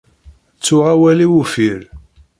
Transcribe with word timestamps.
Ttuɣ 0.57 0.85
awal-iw 0.93 1.33
uffir. 1.41 1.81